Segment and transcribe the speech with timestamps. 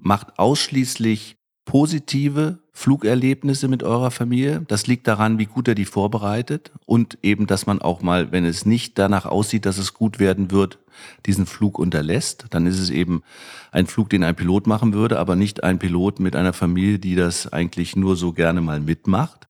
[0.00, 4.64] macht ausschließlich positive Flugerlebnisse mit eurer Familie.
[4.66, 8.44] Das liegt daran, wie gut er die vorbereitet und eben, dass man auch mal, wenn
[8.44, 10.78] es nicht danach aussieht, dass es gut werden wird,
[11.26, 12.46] diesen Flug unterlässt.
[12.50, 13.22] Dann ist es eben
[13.70, 17.14] ein Flug, den ein Pilot machen würde, aber nicht ein Pilot mit einer Familie, die
[17.14, 19.46] das eigentlich nur so gerne mal mitmacht.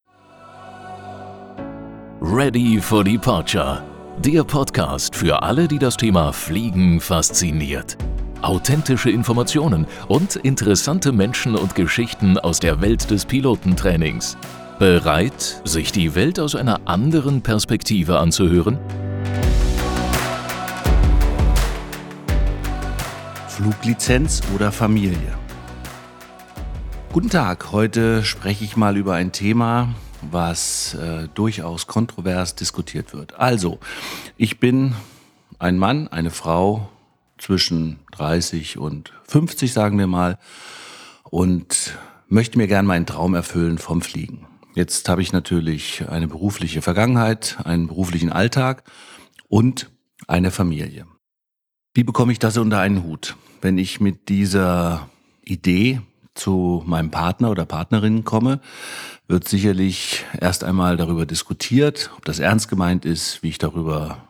[2.21, 3.83] Ready for Departure.
[4.19, 7.97] Der Podcast für alle, die das Thema Fliegen fasziniert
[8.43, 14.37] authentische Informationen und interessante Menschen und Geschichten aus der Welt des Pilotentrainings.
[14.79, 18.79] Bereit, sich die Welt aus einer anderen Perspektive anzuhören?
[23.49, 25.39] Fluglizenz oder Familie?
[27.13, 29.89] Guten Tag, heute spreche ich mal über ein Thema,
[30.23, 33.39] was äh, durchaus kontrovers diskutiert wird.
[33.39, 33.81] Also,
[34.37, 34.95] ich bin
[35.59, 36.89] ein Mann, eine Frau,
[37.41, 40.39] zwischen 30 und 50, sagen wir mal,
[41.25, 41.99] und
[42.29, 44.47] möchte mir gern meinen Traum erfüllen vom Fliegen.
[44.75, 48.85] Jetzt habe ich natürlich eine berufliche Vergangenheit, einen beruflichen Alltag
[49.49, 49.91] und
[50.29, 51.07] eine Familie.
[51.93, 53.37] Wie bekomme ich das unter einen Hut?
[53.61, 55.09] Wenn ich mit dieser
[55.43, 56.01] Idee
[56.35, 58.61] zu meinem Partner oder Partnerin komme,
[59.27, 64.30] wird sicherlich erst einmal darüber diskutiert, ob das ernst gemeint ist, wie ich darüber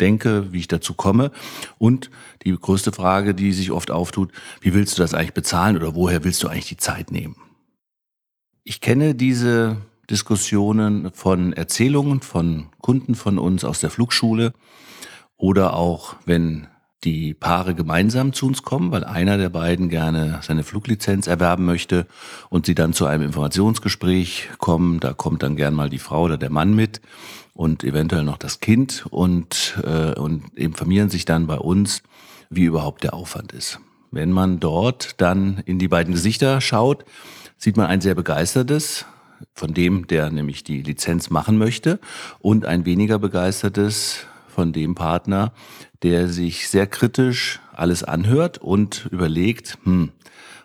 [0.00, 1.30] denke, wie ich dazu komme.
[1.78, 2.10] Und
[2.42, 6.24] die größte Frage, die sich oft auftut, wie willst du das eigentlich bezahlen oder woher
[6.24, 7.36] willst du eigentlich die Zeit nehmen?
[8.64, 9.78] Ich kenne diese
[10.10, 14.52] Diskussionen von Erzählungen von Kunden von uns aus der Flugschule
[15.36, 16.66] oder auch wenn
[17.04, 22.06] die Paare gemeinsam zu uns kommen, weil einer der beiden gerne seine Fluglizenz erwerben möchte
[22.50, 24.98] und sie dann zu einem Informationsgespräch kommen.
[24.98, 27.00] Da kommt dann gern mal die Frau oder der Mann mit
[27.54, 32.02] und eventuell noch das Kind und, äh, und informieren sich dann bei uns,
[32.50, 33.80] wie überhaupt der Aufwand ist.
[34.10, 37.04] Wenn man dort dann in die beiden Gesichter schaut,
[37.56, 39.04] sieht man ein sehr begeistertes,
[39.54, 42.00] von dem, der nämlich die Lizenz machen möchte,
[42.40, 45.52] und ein weniger begeistertes von dem Partner,
[46.02, 50.10] der sich sehr kritisch alles anhört und überlegt, hm,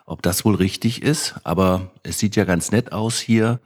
[0.06, 1.34] ob das wohl richtig ist.
[1.44, 3.60] Aber es sieht ja ganz nett aus hier.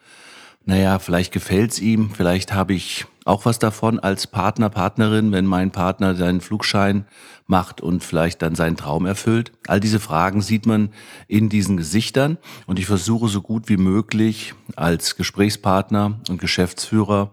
[0.65, 5.71] Naja, vielleicht gefällt's ihm, vielleicht habe ich auch was davon als Partner, Partnerin, wenn mein
[5.71, 7.07] Partner seinen Flugschein
[7.47, 9.53] macht und vielleicht dann seinen Traum erfüllt.
[9.67, 10.91] All diese Fragen sieht man
[11.27, 12.37] in diesen Gesichtern
[12.67, 17.33] und ich versuche so gut wie möglich als Gesprächspartner und Geschäftsführer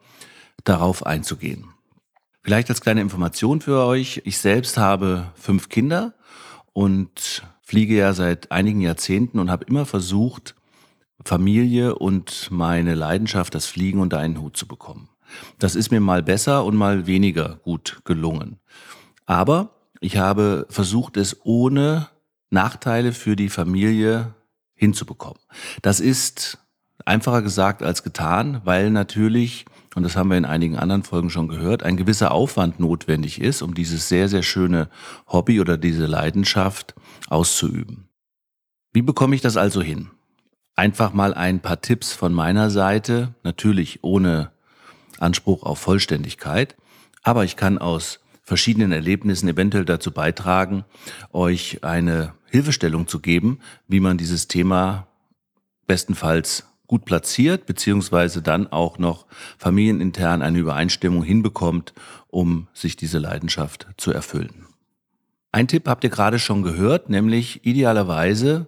[0.64, 1.75] darauf einzugehen.
[2.46, 4.22] Vielleicht als kleine Information für euch.
[4.24, 6.14] Ich selbst habe fünf Kinder
[6.74, 10.54] und fliege ja seit einigen Jahrzehnten und habe immer versucht,
[11.24, 15.10] Familie und meine Leidenschaft, das Fliegen unter einen Hut zu bekommen.
[15.58, 18.60] Das ist mir mal besser und mal weniger gut gelungen.
[19.26, 22.10] Aber ich habe versucht, es ohne
[22.52, 24.36] Nachteile für die Familie
[24.76, 25.40] hinzubekommen.
[25.82, 26.60] Das ist
[27.06, 31.48] einfacher gesagt als getan, weil natürlich, und das haben wir in einigen anderen Folgen schon
[31.48, 34.90] gehört, ein gewisser Aufwand notwendig ist, um dieses sehr, sehr schöne
[35.28, 36.94] Hobby oder diese Leidenschaft
[37.28, 38.10] auszuüben.
[38.94, 40.12] Wie bekomme ich das also hin?
[40.76, 44.52] Einfach mal ein paar Tipps von meiner Seite, natürlich ohne
[45.18, 46.76] Anspruch auf Vollständigkeit.
[47.24, 50.84] Aber ich kann aus verschiedenen Erlebnissen eventuell dazu beitragen,
[51.32, 55.08] euch eine Hilfestellung zu geben, wie man dieses Thema
[55.88, 59.26] bestenfalls gut platziert, beziehungsweise dann auch noch
[59.58, 61.94] familienintern eine Übereinstimmung hinbekommt,
[62.28, 64.66] um sich diese Leidenschaft zu erfüllen.
[65.52, 68.68] Ein Tipp habt ihr gerade schon gehört, nämlich idealerweise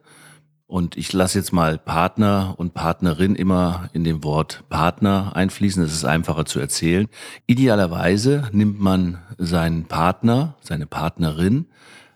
[0.67, 5.81] und ich lasse jetzt mal Partner und Partnerin immer in dem Wort Partner einfließen.
[5.81, 7.07] Das ist einfacher zu erzählen.
[7.45, 11.67] Idealerweise nimmt man seinen Partner, seine Partnerin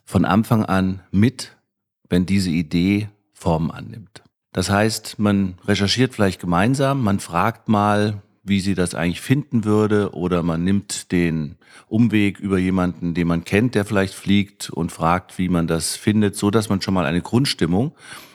[0.04, 1.56] von Anfang an mit,
[2.10, 4.22] wenn diese Idee Form annimmt.
[4.54, 10.14] Das heißt, man recherchiert vielleicht gemeinsam, man fragt mal, wie sie das eigentlich finden würde
[10.14, 11.58] oder man nimmt den
[11.88, 16.36] Umweg über jemanden, den man kennt, der vielleicht fliegt und fragt, wie man das findet,
[16.36, 17.94] so dass man schon mal eine Grundstimmung,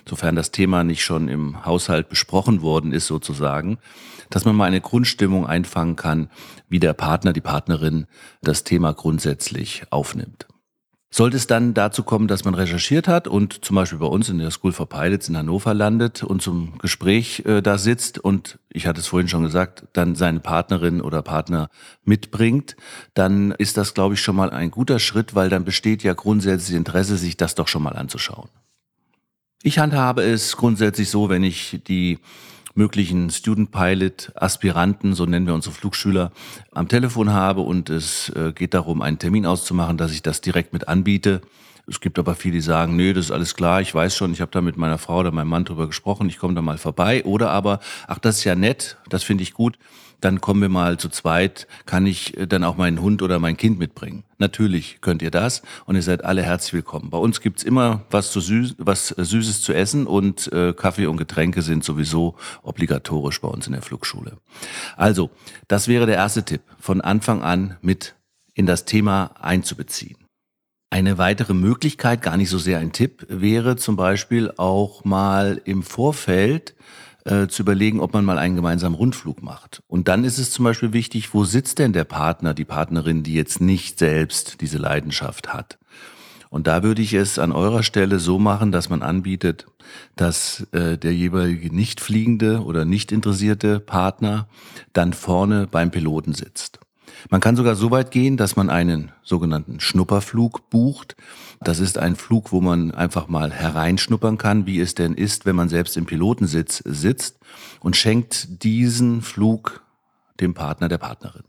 [0.08, 3.78] sofern das Thema nicht schon im Haushalt besprochen worden ist sozusagen,
[4.30, 6.30] dass man mal eine Grundstimmung einfangen kann,
[6.68, 8.06] wie der Partner, die Partnerin
[8.42, 10.46] das Thema grundsätzlich aufnimmt.
[11.16, 14.36] Sollte es dann dazu kommen, dass man recherchiert hat und zum Beispiel bei uns in
[14.36, 18.86] der School for Pilots in Hannover landet und zum Gespräch äh, da sitzt und ich
[18.86, 21.70] hatte es vorhin schon gesagt, dann seine Partnerin oder Partner
[22.04, 22.76] mitbringt,
[23.14, 26.76] dann ist das, glaube ich, schon mal ein guter Schritt, weil dann besteht ja grundsätzlich
[26.76, 28.50] Interesse, sich das doch schon mal anzuschauen.
[29.62, 32.18] Ich handhabe es grundsätzlich so, wenn ich die
[32.76, 36.30] möglichen Student Pilot Aspiranten, so nennen wir unsere Flugschüler,
[36.72, 40.72] am Telefon habe und es äh, geht darum, einen Termin auszumachen, dass ich das direkt
[40.72, 41.40] mit anbiete.
[41.88, 44.40] Es gibt aber viele, die sagen, nö, das ist alles klar, ich weiß schon, ich
[44.40, 47.24] habe da mit meiner Frau oder meinem Mann drüber gesprochen, ich komme da mal vorbei.
[47.24, 47.78] Oder aber,
[48.08, 49.78] ach, das ist ja nett, das finde ich gut,
[50.20, 53.56] dann kommen wir mal zu zweit, kann ich äh, dann auch meinen Hund oder mein
[53.56, 54.24] Kind mitbringen.
[54.38, 57.10] Natürlich könnt ihr das und ihr seid alle herzlich willkommen.
[57.10, 61.06] Bei uns gibt's immer was, zu Süß, was äh, Süßes zu essen und äh, Kaffee
[61.06, 64.38] und Getränke sind sowieso obligatorisch bei uns in der Flugschule.
[64.96, 65.30] Also,
[65.68, 68.14] das wäre der erste Tipp, von Anfang an mit
[68.54, 70.25] in das Thema einzubeziehen.
[70.90, 75.82] Eine weitere Möglichkeit, gar nicht so sehr ein Tipp, wäre zum Beispiel auch mal im
[75.82, 76.76] Vorfeld
[77.24, 79.82] äh, zu überlegen, ob man mal einen gemeinsamen Rundflug macht.
[79.88, 83.34] Und dann ist es zum Beispiel wichtig, wo sitzt denn der Partner, die Partnerin, die
[83.34, 85.78] jetzt nicht selbst diese Leidenschaft hat.
[86.50, 89.66] Und da würde ich es an eurer Stelle so machen, dass man anbietet,
[90.14, 94.48] dass äh, der jeweilige nicht fliegende oder nicht interessierte Partner
[94.92, 96.78] dann vorne beim Piloten sitzt.
[97.30, 101.16] Man kann sogar so weit gehen, dass man einen sogenannten Schnupperflug bucht.
[101.60, 105.56] Das ist ein Flug, wo man einfach mal hereinschnuppern kann, wie es denn ist, wenn
[105.56, 107.38] man selbst im Pilotensitz sitzt
[107.80, 109.82] und schenkt diesen Flug
[110.40, 111.44] dem Partner der Partnerin.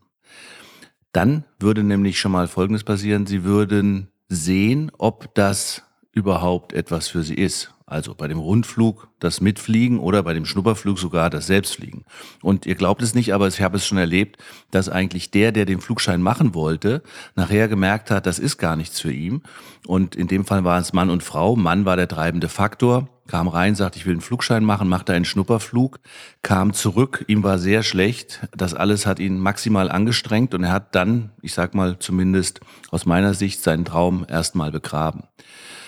[1.11, 3.25] Dann würde nämlich schon mal Folgendes passieren.
[3.25, 7.73] Sie würden sehen, ob das überhaupt etwas für sie ist.
[7.89, 12.03] Also bei dem Rundflug das Mitfliegen oder bei dem Schnupperflug sogar das Selbstfliegen.
[12.41, 14.35] Und ihr glaubt es nicht, aber ich habe es schon erlebt,
[14.71, 17.01] dass eigentlich der, der den Flugschein machen wollte,
[17.35, 19.41] nachher gemerkt hat, das ist gar nichts für ihn.
[19.85, 21.55] Und in dem Fall waren es Mann und Frau.
[21.55, 25.23] Mann war der treibende Faktor, kam rein, sagte, ich will einen Flugschein machen, machte einen
[25.23, 26.01] Schnupperflug,
[26.41, 28.49] kam zurück, ihm war sehr schlecht.
[28.53, 32.59] Das alles hat ihn maximal angestrengt und er hat dann, ich sag mal zumindest
[32.91, 35.23] aus meiner Sicht, seinen Traum erstmal begraben.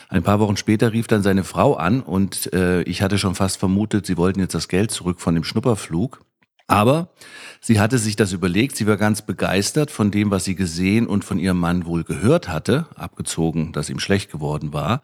[0.10, 3.58] Ein paar Wochen später rief dann seine Frau an und äh, ich hatte schon fast
[3.58, 6.26] vermutet, sie wollten jetzt das Geld zurück von dem Schnupperflug.
[6.66, 7.10] Aber
[7.62, 11.24] sie hatte sich das überlegt, sie war ganz begeistert von dem, was sie gesehen und
[11.24, 15.02] von ihrem Mann wohl gehört hatte, abgezogen, dass ihm schlecht geworden war,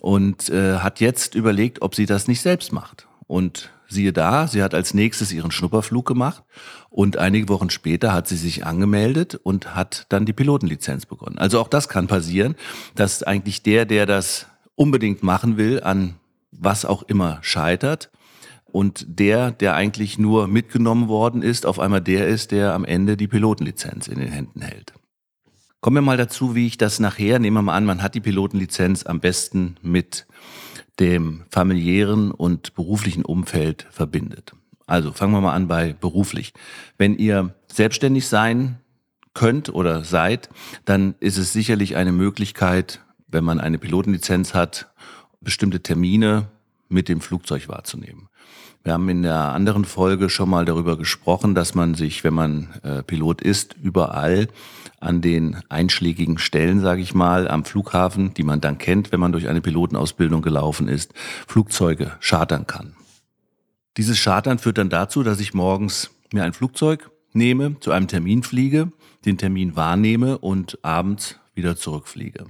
[0.00, 3.08] und äh, hat jetzt überlegt, ob sie das nicht selbst macht.
[3.26, 6.44] Und siehe da, sie hat als nächstes ihren Schnupperflug gemacht
[6.90, 11.38] und einige Wochen später hat sie sich angemeldet und hat dann die Pilotenlizenz begonnen.
[11.38, 12.54] Also auch das kann passieren,
[12.94, 16.14] dass eigentlich der, der das unbedingt machen will, an
[16.50, 18.10] was auch immer scheitert
[18.64, 23.16] und der, der eigentlich nur mitgenommen worden ist, auf einmal der ist, der am Ende
[23.16, 24.92] die Pilotenlizenz in den Händen hält.
[25.80, 28.20] Kommen wir mal dazu, wie ich das nachher, nehmen wir mal an, man hat die
[28.20, 30.26] Pilotenlizenz am besten mit
[31.00, 34.52] dem familiären und beruflichen Umfeld verbindet.
[34.86, 36.54] Also fangen wir mal an bei beruflich.
[36.96, 38.78] Wenn ihr selbstständig sein
[39.34, 40.48] könnt oder seid,
[40.84, 44.90] dann ist es sicherlich eine Möglichkeit, wenn man eine Pilotenlizenz hat,
[45.40, 46.48] bestimmte Termine
[46.88, 48.28] mit dem Flugzeug wahrzunehmen.
[48.84, 52.68] Wir haben in der anderen Folge schon mal darüber gesprochen, dass man sich, wenn man
[52.82, 54.48] äh, Pilot ist, überall
[55.00, 59.32] an den einschlägigen Stellen, sage ich mal, am Flughafen, die man dann kennt, wenn man
[59.32, 61.12] durch eine Pilotenausbildung gelaufen ist,
[61.46, 62.94] Flugzeuge chartern kann.
[63.96, 68.42] Dieses Chartern führt dann dazu, dass ich morgens mir ein Flugzeug nehme, zu einem Termin
[68.42, 68.92] fliege,
[69.24, 72.46] den Termin wahrnehme und abends wieder zurückfliege.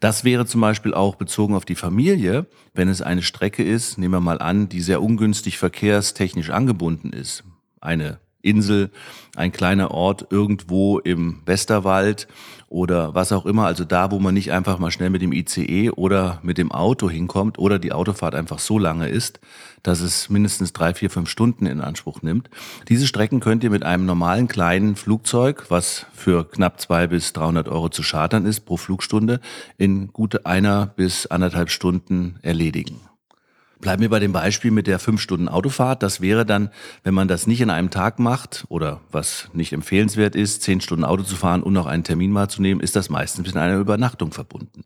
[0.00, 4.14] Das wäre zum Beispiel auch bezogen auf die Familie, wenn es eine Strecke ist, nehmen
[4.14, 7.44] wir mal an, die sehr ungünstig verkehrstechnisch angebunden ist.
[7.82, 8.90] Eine Insel,
[9.36, 12.28] ein kleiner Ort irgendwo im Westerwald
[12.68, 15.90] oder was auch immer, also da, wo man nicht einfach mal schnell mit dem ICE
[15.90, 19.40] oder mit dem Auto hinkommt oder die Autofahrt einfach so lange ist,
[19.82, 22.48] dass es mindestens drei, vier, fünf Stunden in Anspruch nimmt.
[22.88, 27.68] Diese Strecken könnt ihr mit einem normalen kleinen Flugzeug, was für knapp zwei bis 300
[27.68, 29.40] Euro zu chartern ist pro Flugstunde,
[29.76, 33.09] in gute einer bis anderthalb Stunden erledigen.
[33.80, 36.02] Bleiben wir bei dem Beispiel mit der fünf Stunden Autofahrt.
[36.02, 36.70] Das wäre dann,
[37.02, 41.04] wenn man das nicht in einem Tag macht oder was nicht empfehlenswert ist, zehn Stunden
[41.04, 43.78] Auto zu fahren und noch einen Termin mal zu nehmen, ist das meistens mit einer
[43.78, 44.84] Übernachtung verbunden.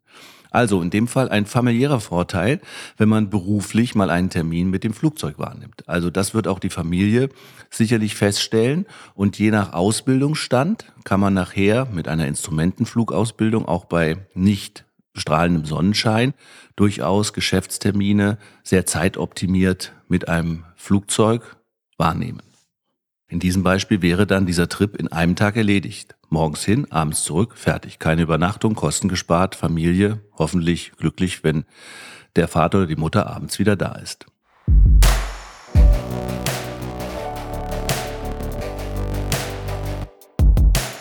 [0.55, 2.61] Also in dem Fall ein familiärer Vorteil,
[2.97, 5.89] wenn man beruflich mal einen Termin mit dem Flugzeug wahrnimmt.
[5.89, 7.31] Also das wird auch die Familie
[7.71, 8.87] sicherlich feststellen
[9.17, 14.85] und je nach Ausbildungsstand kann man nachher mit einer Instrumentenflugausbildung auch bei nicht
[15.15, 16.35] strahlendem Sonnenschein
[16.77, 21.57] durchaus Geschäftstermine sehr zeitoptimiert mit einem Flugzeug
[21.97, 22.43] wahrnehmen.
[23.29, 26.15] In diesem Beispiel wäre dann dieser Trip in einem Tag erledigt.
[26.29, 27.99] Morgens hin, abends zurück, fertig.
[27.99, 31.65] Keine Übernachtung, Kosten gespart, Familie, hoffentlich glücklich, wenn
[32.37, 34.27] der Vater oder die Mutter abends wieder da ist.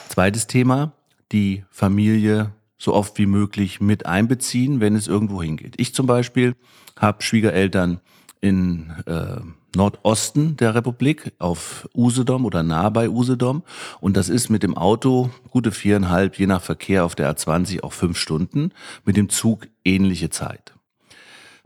[0.09, 0.93] Zweites Thema,
[1.31, 2.53] die Familie
[2.83, 5.75] so oft wie möglich mit einbeziehen, wenn es irgendwo hingeht.
[5.77, 6.53] Ich zum Beispiel
[6.99, 8.01] habe Schwiegereltern
[8.41, 9.37] in äh,
[9.73, 13.63] Nordosten der Republik auf Usedom oder nahe bei Usedom.
[14.01, 17.93] Und das ist mit dem Auto gute viereinhalb, je nach Verkehr auf der A20 auch
[17.93, 18.71] fünf Stunden,
[19.05, 20.73] mit dem Zug ähnliche Zeit.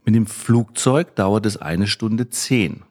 [0.06, 2.84] Mit dem Flugzeug dauert es eine Stunde zehn.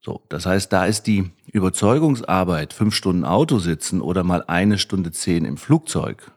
[0.00, 5.10] So, das heißt, da ist die Überzeugungsarbeit, fünf Stunden Auto sitzen oder mal eine Stunde
[5.10, 6.30] zehn im Flugzeug,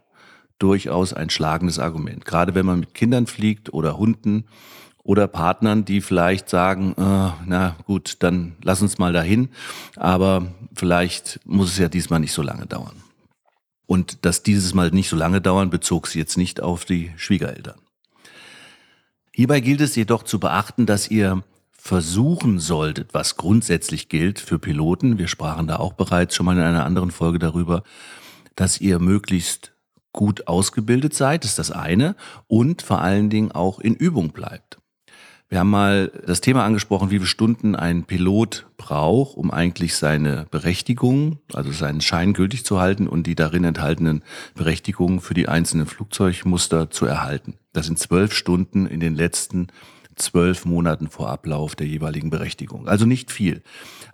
[0.59, 2.25] durchaus ein schlagendes Argument.
[2.25, 4.45] Gerade wenn man mit Kindern fliegt oder Hunden
[5.03, 9.49] oder Partnern, die vielleicht sagen, äh, na gut, dann lass uns mal dahin,
[9.95, 13.03] aber vielleicht muss es ja diesmal nicht so lange dauern.
[13.85, 17.79] Und dass dieses Mal nicht so lange dauern, bezog sie jetzt nicht auf die Schwiegereltern.
[19.31, 25.19] Hierbei gilt es jedoch zu beachten, dass ihr versuchen solltet, was grundsätzlich gilt für Piloten,
[25.19, 27.83] wir sprachen da auch bereits schon mal in einer anderen Folge darüber,
[28.55, 29.74] dass ihr möglichst
[30.15, 32.15] gut ausgebildet seid, ist das eine,
[32.47, 34.79] und vor allen Dingen auch in Übung bleibt.
[35.47, 40.47] Wir haben mal das Thema angesprochen, wie viele Stunden ein Pilot braucht, um eigentlich seine
[40.49, 44.23] Berechtigung, also seinen Schein gültig zu halten und die darin enthaltenen
[44.55, 47.53] Berechtigungen für die einzelnen Flugzeugmuster zu erhalten.
[47.73, 49.67] Das sind zwölf Stunden in den letzten
[50.15, 52.87] zwölf Monaten vor Ablauf der jeweiligen Berechtigung.
[52.87, 53.61] Also nicht viel.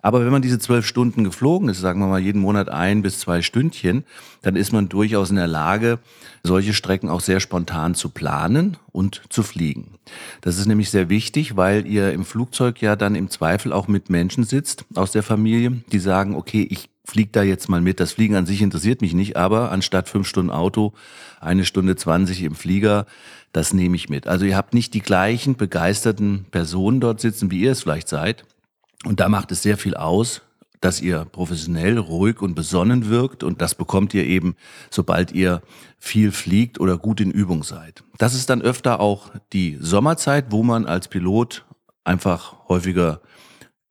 [0.01, 3.20] Aber wenn man diese zwölf Stunden geflogen ist, sagen wir mal jeden Monat ein bis
[3.20, 4.03] zwei Stündchen,
[4.41, 6.00] dann ist man durchaus in der Lage,
[6.43, 10.00] solche Strecken auch sehr spontan zu planen und zu fliegen.
[10.41, 14.10] Das ist nämlich sehr wichtig, weil ihr im Flugzeug ja dann im Zweifel auch mit
[14.10, 18.00] Menschen sitzt aus der Familie, die sagen, okay, ich flieg da jetzt mal mit.
[18.00, 20.93] Das Fliegen an sich interessiert mich nicht, aber anstatt fünf Stunden Auto,
[21.39, 23.05] eine Stunde zwanzig im Flieger,
[23.53, 24.27] das nehme ich mit.
[24.27, 28.46] Also ihr habt nicht die gleichen begeisterten Personen dort sitzen, wie ihr es vielleicht seid.
[29.03, 30.41] Und da macht es sehr viel aus,
[30.79, 33.43] dass ihr professionell, ruhig und besonnen wirkt.
[33.43, 34.55] Und das bekommt ihr eben,
[34.89, 35.62] sobald ihr
[36.00, 38.03] viel fliegt oder gut in Übung seid.
[38.20, 41.65] Das ist dann öfter auch die Sommerzeit, wo man als Pilot
[42.03, 43.22] einfach häufiger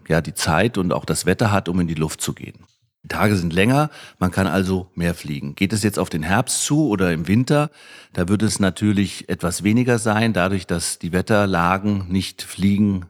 [0.09, 2.65] ja, die Zeit und auch das Wetter hat, um in die Luft zu gehen.
[3.03, 5.55] Die Tage sind länger, man kann also mehr fliegen.
[5.55, 7.71] Geht es jetzt auf den Herbst zu oder im Winter,
[8.13, 13.07] da wird es natürlich etwas weniger sein, dadurch, dass die Wetterlagen nicht Fliegen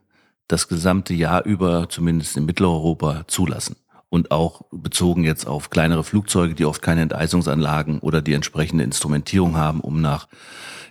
[0.47, 3.76] das gesamte Jahr über, zumindest in Mitteleuropa, zulassen.
[4.09, 9.56] Und auch bezogen jetzt auf kleinere Flugzeuge, die oft keine Enteisungsanlagen oder die entsprechende Instrumentierung
[9.56, 10.26] haben, um nach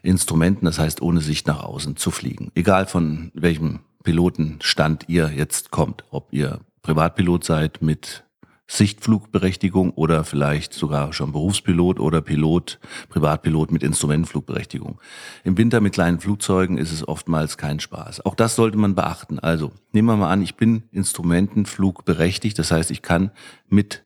[0.02, 2.52] Instrumenten, das heißt ohne Sicht nach außen, zu fliegen.
[2.56, 8.24] Egal von welchem Pilotenstand ihr jetzt kommt, ob ihr Privatpilot seid mit
[8.70, 15.02] Sichtflugberechtigung oder vielleicht sogar schon Berufspilot oder Pilot, Privatpilot mit Instrumentenflugberechtigung.
[15.44, 18.26] Im Winter mit kleinen Flugzeugen ist es oftmals kein Spaß.
[18.26, 19.40] Auch das sollte man beachten.
[19.40, 23.32] Also nehmen wir mal an, ich bin Instrumentenflugberechtigt, das heißt, ich kann
[23.70, 24.06] mit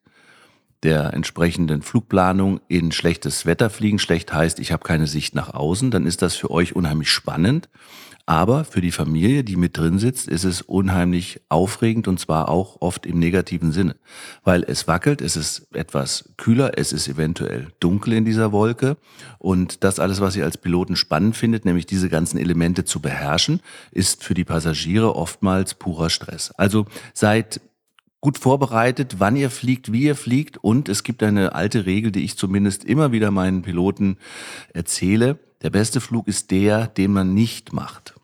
[0.83, 3.99] der entsprechenden Flugplanung in schlechtes Wetter fliegen.
[3.99, 5.91] Schlecht heißt, ich habe keine Sicht nach außen.
[5.91, 7.69] Dann ist das für euch unheimlich spannend.
[8.25, 12.77] Aber für die Familie, die mit drin sitzt, ist es unheimlich aufregend und zwar auch
[12.79, 13.97] oft im negativen Sinne.
[14.45, 18.95] Weil es wackelt, es ist etwas kühler, es ist eventuell dunkel in dieser Wolke.
[19.39, 23.59] Und das alles, was ihr als Piloten spannend findet, nämlich diese ganzen Elemente zu beherrschen,
[23.91, 26.51] ist für die Passagiere oftmals purer Stress.
[26.51, 27.59] Also seid
[28.21, 30.55] gut vorbereitet, wann ihr fliegt, wie ihr fliegt.
[30.55, 34.15] Und es gibt eine alte Regel, die ich zumindest immer wieder meinen Piloten
[34.73, 35.39] erzähle.
[35.63, 38.15] Der beste Flug ist der, den man nicht macht.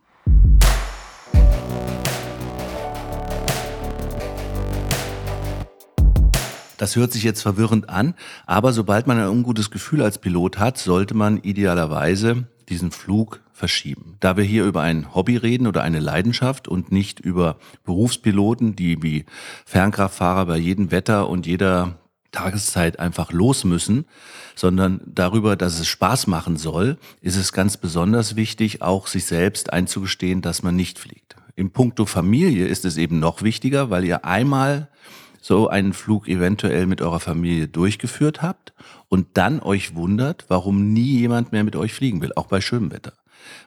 [6.78, 8.14] Das hört sich jetzt verwirrend an,
[8.46, 14.18] aber sobald man ein ungutes Gefühl als Pilot hat, sollte man idealerweise diesen Flug verschieben.
[14.20, 19.02] Da wir hier über ein Hobby reden oder eine Leidenschaft und nicht über Berufspiloten, die
[19.02, 19.26] wie
[19.66, 22.00] Fernkraftfahrer bei jedem Wetter und jeder
[22.32, 24.06] Tageszeit einfach los müssen,
[24.56, 29.74] sondern darüber, dass es Spaß machen soll, ist es ganz besonders wichtig, auch sich selbst
[29.74, 31.36] einzugestehen, dass man nicht fliegt.
[31.56, 34.90] Im Punkto Familie ist es eben noch wichtiger, weil ihr einmal
[35.42, 38.74] so einen Flug eventuell mit eurer Familie durchgeführt habt
[39.08, 42.92] und dann euch wundert, warum nie jemand mehr mit euch fliegen will, auch bei schönem
[42.92, 43.14] Wetter.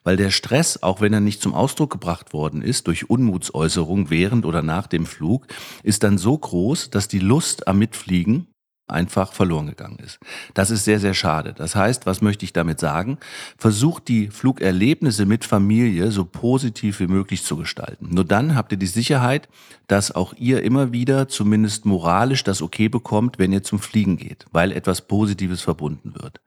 [0.04, 4.45] Weil der Stress, auch wenn er nicht zum Ausdruck gebracht worden ist durch Unmutsäußerung während
[4.45, 5.47] oder nach dem Flug,
[5.83, 8.49] ist dann so groß, dass die Lust am Mitfliegen
[8.93, 10.19] einfach verloren gegangen ist.
[10.55, 11.53] Das ist sehr, sehr schade.
[11.53, 13.19] Das heißt, was möchte ich damit sagen?
[13.57, 18.09] Versucht die Flugerlebnisse mit Familie so positiv wie möglich zu gestalten.
[18.11, 19.49] Nur dann habt ihr die Sicherheit,
[19.89, 24.47] dass auch ihr immer wieder zumindest moralisch das Okay bekommt, wenn ihr zum Fliegen geht,
[24.53, 26.41] weil etwas Positives verbunden wird.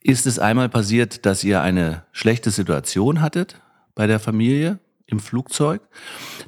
[0.00, 3.60] Ist es einmal passiert, dass ihr eine schlechte Situation hattet
[3.94, 5.82] bei der Familie im Flugzeug,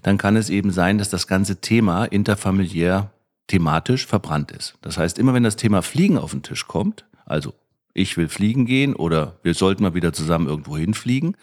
[0.02, 3.10] dann kann es eben sein, dass das ganze Thema interfamiliär
[3.46, 4.74] thematisch verbrannt ist.
[4.82, 7.54] Das heißt, immer wenn das Thema Fliegen auf den Tisch kommt, also
[7.92, 11.36] ich will fliegen gehen oder wir sollten mal wieder zusammen irgendwo hinfliegen,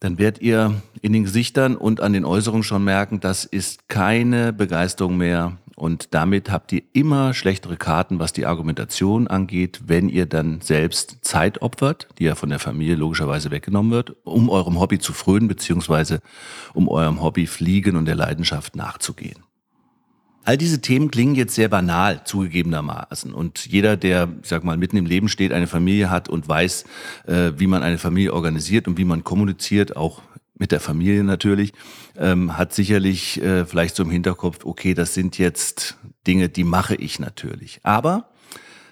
[0.00, 4.52] dann werdet ihr in den Gesichtern und an den Äußerungen schon merken, das ist keine
[4.52, 5.58] Begeisterung mehr.
[5.76, 11.18] Und damit habt ihr immer schlechtere Karten, was die Argumentation angeht, wenn ihr dann selbst
[11.22, 15.48] Zeit opfert, die ja von der Familie logischerweise weggenommen wird, um eurem Hobby zu frönen,
[15.48, 16.20] beziehungsweise
[16.74, 19.42] um eurem Hobby Fliegen und der Leidenschaft nachzugehen.
[20.44, 23.34] All diese Themen klingen jetzt sehr banal, zugegebenermaßen.
[23.34, 26.84] Und jeder, der, ich sag mal, mitten im Leben steht, eine Familie hat und weiß,
[27.26, 30.22] äh, wie man eine Familie organisiert und wie man kommuniziert, auch
[30.54, 31.72] mit der Familie natürlich,
[32.16, 36.94] ähm, hat sicherlich äh, vielleicht so im Hinterkopf, okay, das sind jetzt Dinge, die mache
[36.94, 37.80] ich natürlich.
[37.82, 38.30] Aber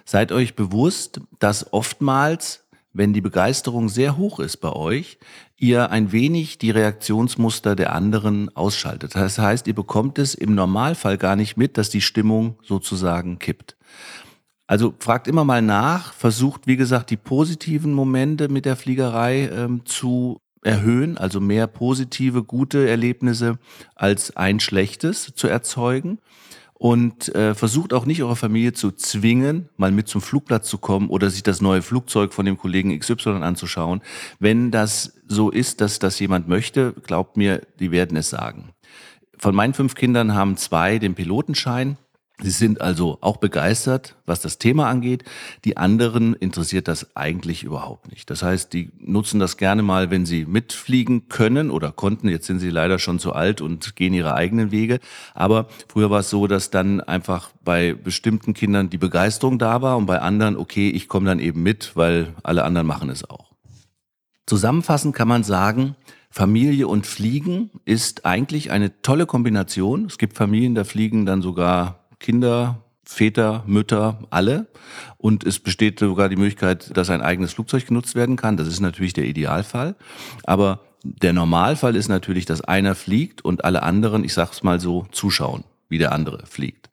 [0.05, 5.17] seid euch bewusst, dass oftmals wenn die Begeisterung sehr hoch ist bei euch,
[5.57, 9.15] ihr ein wenig die Reaktionsmuster der anderen ausschaltet.
[9.15, 13.77] Das heißt, ihr bekommt es im Normalfall gar nicht mit, dass die Stimmung sozusagen kippt.
[14.67, 19.85] Also fragt immer mal nach, versucht, wie gesagt, die positiven Momente mit der Fliegerei ähm,
[19.85, 23.57] zu erhöhen, also mehr positive, gute Erlebnisse
[23.95, 26.19] als ein schlechtes zu erzeugen
[26.79, 31.09] und äh, versucht auch nicht eure Familie zu zwingen, mal mit zum Flugplatz zu kommen
[31.09, 34.01] oder sich das neue Flugzeug von dem Kollegen XY anzuschauen.
[34.39, 38.69] Wenn das so ist, dass das jemand möchte, glaubt mir, die werden es sagen.
[39.37, 41.97] Von meinen fünf Kindern haben zwei den Pilotenschein.
[42.41, 45.25] Sie sind also auch begeistert, was das Thema angeht.
[45.65, 48.29] Die anderen interessiert das eigentlich überhaupt nicht.
[48.29, 52.29] Das heißt, die nutzen das gerne mal, wenn sie mitfliegen können oder konnten.
[52.29, 54.99] Jetzt sind sie leider schon zu alt und gehen ihre eigenen Wege.
[55.33, 59.97] Aber früher war es so, dass dann einfach bei bestimmten Kindern die Begeisterung da war
[59.97, 63.51] und bei anderen, okay, ich komme dann eben mit, weil alle anderen machen es auch.
[64.45, 65.95] Zusammenfassend kann man sagen,
[66.31, 70.05] Familie und Fliegen ist eigentlich eine tolle Kombination.
[70.05, 74.67] Es gibt Familien, da fliegen dann sogar Kinder, Väter, Mütter, alle.
[75.17, 78.57] Und es besteht sogar die Möglichkeit, dass ein eigenes Flugzeug genutzt werden kann.
[78.57, 79.95] Das ist natürlich der Idealfall.
[80.43, 85.07] Aber der Normalfall ist natürlich, dass einer fliegt und alle anderen, ich sag's mal so,
[85.11, 86.89] zuschauen, wie der andere fliegt.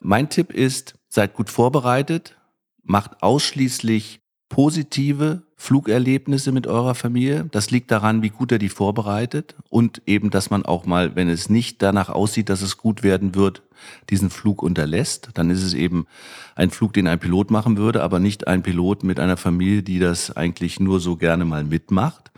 [0.00, 2.36] Mein Tipp ist, seid gut vorbereitet,
[2.82, 7.46] macht ausschließlich positive Flugerlebnisse mit eurer Familie.
[7.50, 11.28] Das liegt daran, wie gut er die vorbereitet und eben, dass man auch mal, wenn
[11.28, 13.60] es nicht danach aussieht, dass es gut werden wird,
[14.08, 15.28] diesen Flug unterlässt.
[15.34, 16.06] Dann ist es eben
[16.54, 19.98] ein Flug, den ein Pilot machen würde, aber nicht ein Pilot mit einer Familie, die
[19.98, 22.30] das eigentlich nur so gerne mal mitmacht.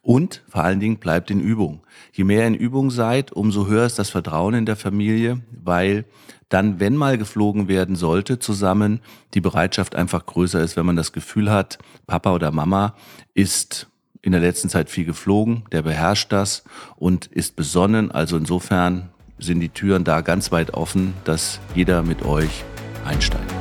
[0.00, 1.82] Und vor allen Dingen bleibt in Übung.
[2.14, 6.06] Je mehr in Übung seid, umso höher ist das Vertrauen in der Familie, weil
[6.52, 9.00] dann, wenn mal geflogen werden sollte, zusammen
[9.32, 12.94] die Bereitschaft einfach größer ist, wenn man das Gefühl hat, Papa oder Mama
[13.34, 13.88] ist
[14.22, 16.62] in der letzten Zeit viel geflogen, der beherrscht das
[16.94, 18.12] und ist besonnen.
[18.12, 22.62] Also insofern sind die Türen da ganz weit offen, dass jeder mit euch
[23.04, 23.52] einsteigt.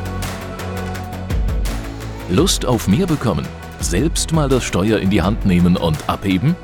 [2.30, 3.48] Lust auf mehr bekommen?
[3.80, 6.56] Selbst mal das Steuer in die Hand nehmen und abheben?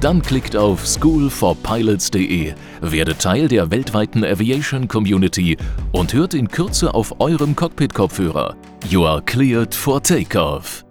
[0.00, 5.56] Dann klickt auf schoolforpilots.de, werdet Teil der weltweiten Aviation Community
[5.92, 8.54] und hört in Kürze auf eurem Cockpit-Kopfhörer.
[8.90, 10.84] You are cleared for takeoff.